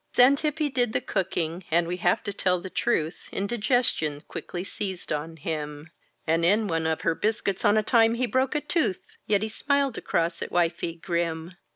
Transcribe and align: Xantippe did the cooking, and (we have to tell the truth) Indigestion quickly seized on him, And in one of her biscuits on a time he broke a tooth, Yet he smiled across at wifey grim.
Xantippe 0.15 0.69
did 0.73 0.93
the 0.93 0.99
cooking, 0.99 1.63
and 1.69 1.85
(we 1.85 1.97
have 1.97 2.23
to 2.23 2.33
tell 2.33 2.59
the 2.59 2.71
truth) 2.71 3.29
Indigestion 3.31 4.21
quickly 4.27 4.63
seized 4.63 5.13
on 5.13 5.37
him, 5.37 5.91
And 6.25 6.43
in 6.43 6.65
one 6.65 6.87
of 6.87 7.01
her 7.01 7.13
biscuits 7.13 7.63
on 7.63 7.77
a 7.77 7.83
time 7.83 8.15
he 8.15 8.25
broke 8.25 8.55
a 8.55 8.61
tooth, 8.61 9.17
Yet 9.27 9.43
he 9.43 9.49
smiled 9.49 9.99
across 9.99 10.41
at 10.41 10.51
wifey 10.51 10.95
grim. 10.95 11.51